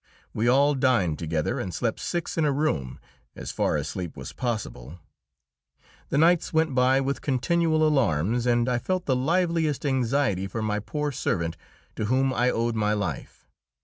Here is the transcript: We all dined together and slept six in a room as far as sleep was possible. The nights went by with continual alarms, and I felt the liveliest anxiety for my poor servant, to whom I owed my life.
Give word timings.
We 0.33 0.47
all 0.47 0.73
dined 0.73 1.19
together 1.19 1.59
and 1.59 1.71
slept 1.71 1.99
six 1.99 2.35
in 2.35 2.43
a 2.43 2.51
room 2.51 2.99
as 3.35 3.51
far 3.51 3.75
as 3.77 3.87
sleep 3.87 4.17
was 4.17 4.33
possible. 4.33 4.97
The 6.09 6.17
nights 6.17 6.51
went 6.51 6.73
by 6.73 6.99
with 7.01 7.21
continual 7.21 7.87
alarms, 7.87 8.47
and 8.47 8.67
I 8.67 8.79
felt 8.79 9.05
the 9.05 9.15
liveliest 9.15 9.85
anxiety 9.85 10.47
for 10.47 10.63
my 10.63 10.79
poor 10.79 11.11
servant, 11.11 11.55
to 11.97 12.05
whom 12.05 12.33
I 12.33 12.49
owed 12.49 12.73
my 12.73 12.93
life. 12.93 13.47